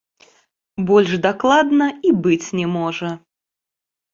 [0.87, 3.09] Больш дакладна і быць не можа.